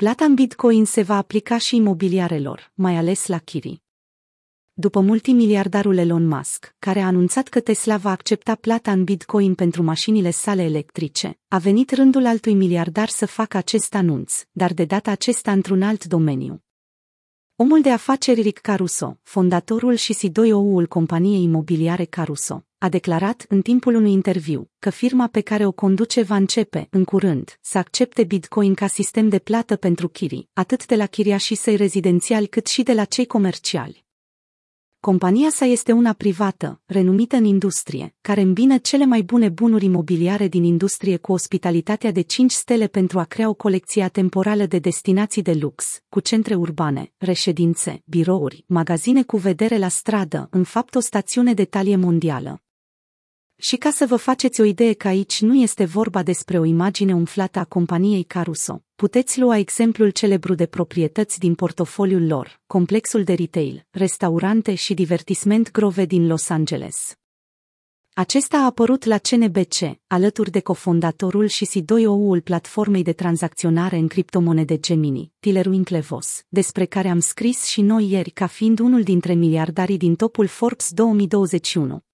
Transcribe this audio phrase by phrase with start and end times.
[0.00, 3.82] Plata în Bitcoin se va aplica și imobiliarelor, mai ales la chirii.
[4.72, 9.82] După multimiliardarul Elon Musk, care a anunțat că Tesla va accepta plata în Bitcoin pentru
[9.82, 15.10] mașinile sale electrice, a venit rândul altui miliardar să facă acest anunț, dar de data
[15.10, 16.62] acesta într-un alt domeniu.
[17.56, 23.94] Omul de afaceri Rick Caruso, fondatorul și CEO-ul companiei imobiliare Caruso, a declarat în timpul
[23.94, 28.74] unui interviu că firma pe care o conduce va începe, în curând, să accepte Bitcoin
[28.74, 32.92] ca sistem de plată pentru chirii, atât de la chiriașii săi rezidențiali cât și de
[32.92, 34.04] la cei comerciali.
[35.00, 40.48] Compania sa este una privată, renumită în industrie, care îmbină cele mai bune bunuri imobiliare
[40.48, 45.42] din industrie cu ospitalitatea de 5 stele pentru a crea o colecție temporală de destinații
[45.42, 51.00] de lux, cu centre urbane, reședințe, birouri, magazine cu vedere la stradă, în fapt o
[51.00, 52.62] stațiune de talie mondială.
[53.62, 57.14] Și ca să vă faceți o idee că aici nu este vorba despre o imagine
[57.14, 63.34] umflată a companiei Caruso, puteți lua exemplul celebru de proprietăți din portofoliul lor, complexul de
[63.34, 67.14] retail, restaurante și divertisment Grove din Los Angeles.
[68.12, 74.78] Acesta a apărut la CNBC, alături de cofondatorul și CEO-ul platformei de tranzacționare în criptomonede
[74.78, 79.96] Gemini, Tiller Winklevoss, despre care am scris și noi ieri ca fiind unul dintre miliardarii
[79.96, 82.08] din topul Forbes 2021.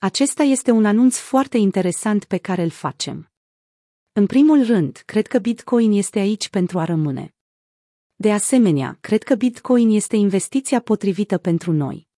[0.00, 3.30] Acesta este un anunț foarte interesant pe care îl facem.
[4.12, 7.34] În primul rând, cred că Bitcoin este aici pentru a rămâne.
[8.16, 12.08] De asemenea, cred că Bitcoin este investiția potrivită pentru noi.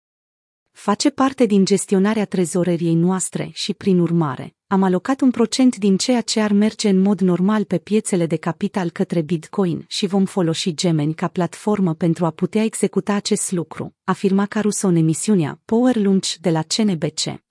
[0.70, 6.20] Face parte din gestionarea trezoreriei noastre și, prin urmare, am alocat un procent din ceea
[6.20, 10.75] ce ar merge în mod normal pe piețele de capital către Bitcoin și vom folosi
[10.75, 16.34] Gemeni ca platformă pentru a putea executa acest lucru, afirma Caruso în emisiunea Power Lunch
[16.41, 17.48] de la CNBC.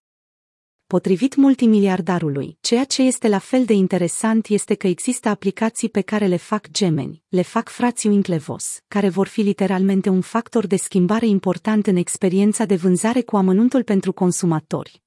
[0.96, 6.26] Potrivit multimiliardarului, ceea ce este la fel de interesant este că există aplicații pe care
[6.26, 11.26] le fac gemeni, le fac frații Winklevoss, care vor fi literalmente un factor de schimbare
[11.26, 15.02] important în experiența de vânzare cu amănuntul pentru consumatori.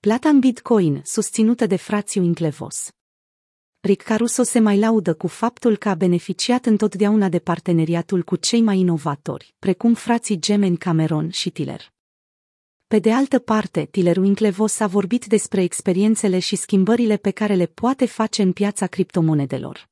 [0.00, 2.90] Plata în Bitcoin, susținută de frații Winklevoss.
[3.80, 8.60] Rick Caruso se mai laudă cu faptul că a beneficiat întotdeauna de parteneriatul cu cei
[8.60, 11.93] mai inovatori, precum frații gemeni Cameron și Tiller.
[12.94, 17.66] Pe de altă parte, Tiller Winklevoss a vorbit despre experiențele și schimbările pe care le
[17.66, 19.88] poate face în piața criptomonedelor.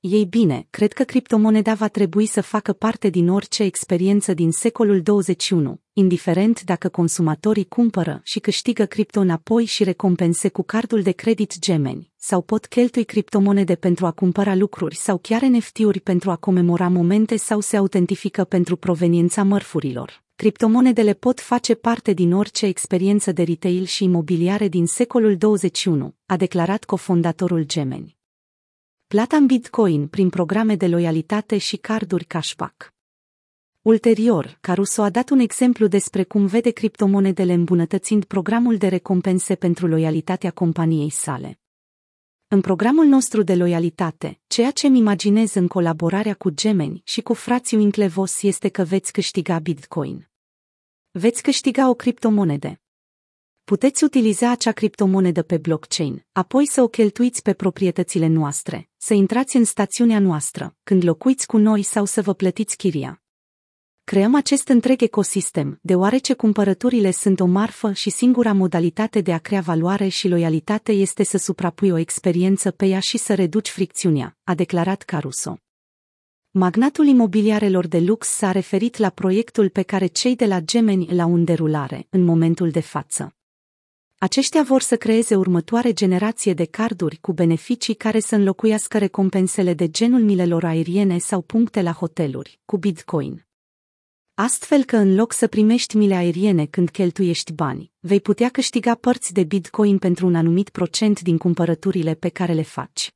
[0.00, 5.02] Ei bine, cred că criptomoneda va trebui să facă parte din orice experiență din secolul
[5.02, 11.58] 21, indiferent dacă consumatorii cumpără și câștigă cripto înapoi și recompense cu cardul de credit
[11.58, 16.88] gemeni, sau pot cheltui criptomonede pentru a cumpăra lucruri sau chiar NFT-uri pentru a comemora
[16.88, 23.42] momente sau se autentifică pentru proveniența mărfurilor criptomonedele pot face parte din orice experiență de
[23.42, 28.16] retail și imobiliare din secolul 21, a declarat cofondatorul Gemeni.
[29.06, 32.94] Plata în Bitcoin prin programe de loialitate și carduri cashback.
[33.82, 39.86] Ulterior, Caruso a dat un exemplu despre cum vede criptomonedele îmbunătățind programul de recompense pentru
[39.86, 41.60] loialitatea companiei sale.
[42.48, 47.34] În programul nostru de loialitate, ceea ce îmi imaginez în colaborarea cu gemeni și cu
[47.34, 50.28] frații Winklevoss este că veți câștiga Bitcoin.
[51.10, 52.80] Veți câștiga o criptomonedă.
[53.64, 59.56] Puteți utiliza acea criptomonedă pe blockchain, apoi să o cheltuiți pe proprietățile noastre, să intrați
[59.56, 63.25] în stațiunea noastră, când locuiți cu noi sau să vă plătiți chiria.
[64.12, 69.60] Creăm acest întreg ecosistem, deoarece cumpărăturile sunt o marfă și singura modalitate de a crea
[69.60, 74.54] valoare și loialitate este să suprapui o experiență pe ea și să reduci fricțiunea, a
[74.54, 75.58] declarat Caruso.
[76.50, 81.34] Magnatul imobiliarelor de lux s-a referit la proiectul pe care cei de la Gemeni l-au
[81.34, 83.34] în derulare, în momentul de față.
[84.18, 89.88] Aceștia vor să creeze următoare generație de carduri cu beneficii care să înlocuiască recompensele de
[89.88, 93.45] genul milelor aeriene sau puncte la hoteluri, cu Bitcoin.
[94.38, 99.32] Astfel că în loc să primești mile aeriene când cheltuiești bani, vei putea câștiga părți
[99.32, 103.10] de Bitcoin pentru un anumit procent din cumpărăturile pe care le faci.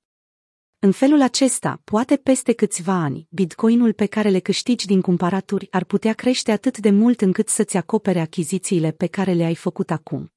[0.79, 5.85] În felul acesta, poate peste câțiva ani, bitcoinul pe care le câștigi din cumpăraturi ar
[5.85, 10.33] putea crește atât de mult încât să-ți acopere achizițiile pe care le-ai făcut acum.